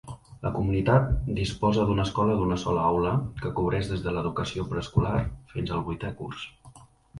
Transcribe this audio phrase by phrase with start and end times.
[0.45, 3.13] La comunitat disposa d'una escola d'una sola aula
[3.43, 5.15] que cobreix des de l'educació preescolar
[5.55, 6.51] fins al vuitè curs.